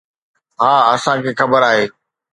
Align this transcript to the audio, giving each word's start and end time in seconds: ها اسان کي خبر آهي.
ها 0.61 0.71
اسان 0.93 1.17
کي 1.25 1.31
خبر 1.39 1.61
آهي. 1.71 1.85